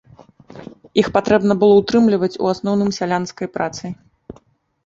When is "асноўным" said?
2.55-2.89